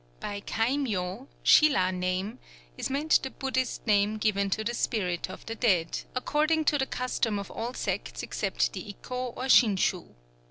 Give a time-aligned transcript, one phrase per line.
[0.19, 2.39] By kai myō (sîla name)
[2.75, 6.87] is meant the Buddhist name given to the spirit of the dead, according to the
[6.87, 10.07] custom of all sects except the Ikkō or Shinshū.